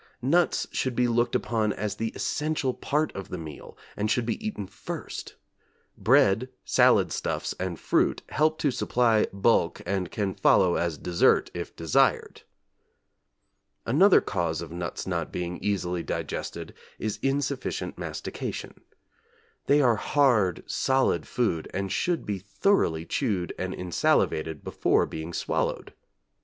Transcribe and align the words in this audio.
Nuts 0.23 0.65
should 0.71 0.95
be 0.95 1.07
looked 1.07 1.35
upon 1.35 1.73
as 1.73 1.95
the 1.97 2.11
essential 2.15 2.73
part 2.73 3.11
of 3.15 3.29
the 3.29 3.37
meal 3.37 3.77
and 3.95 4.09
should 4.09 4.25
be 4.25 4.43
eaten 4.43 4.65
first; 4.65 5.35
bread, 5.95 6.49
salad 6.65 7.11
stuffs 7.11 7.53
and 7.59 7.79
fruit 7.79 8.23
help 8.29 8.57
to 8.57 8.71
supply 8.71 9.27
bulk 9.31 9.79
and 9.85 10.09
can 10.09 10.33
follow 10.33 10.73
as 10.73 10.97
dessert 10.97 11.51
if 11.53 11.75
desired. 11.75 12.41
Another 13.85 14.21
cause 14.21 14.59
of 14.59 14.71
nuts 14.71 15.05
not 15.05 15.31
being 15.31 15.59
easily 15.63 16.01
digested 16.01 16.73
is 16.97 17.19
insufficient 17.21 17.95
mastication. 17.99 18.81
They 19.67 19.81
are 19.83 19.97
hard, 19.97 20.63
solid 20.65 21.27
food, 21.27 21.69
and 21.75 21.91
should 21.91 22.25
be 22.25 22.39
thoroughly 22.39 23.05
chewed 23.05 23.53
and 23.59 23.71
insalivated 23.71 24.63
before 24.63 25.05
being 25.05 25.31
swallowed. 25.31 25.93